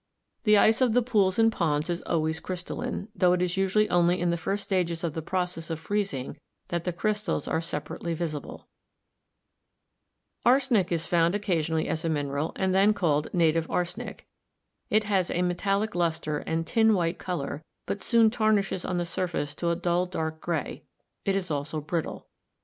[0.45, 3.41] The ice of the pools and DESCRIPTIVE MINERALOGY 263 ponds is always crystalline, tho it
[3.43, 6.39] is usually only In the first stages of the process of freezing
[6.69, 8.67] that the crystals are separately visible.
[10.43, 14.25] Arsenic is found occasionally as a mineral and then called Native Arsenic.
[14.89, 19.53] It has a metallic luster and tin white color, but soon tarnishes on the surface
[19.53, 20.83] to a dull dark gray;
[21.25, 22.25] it is also brittle.